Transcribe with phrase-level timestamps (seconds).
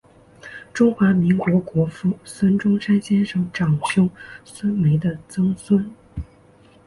[0.73, 4.09] 中华民国国父孙中山先生长兄
[4.43, 5.91] 孙眉的曾孙。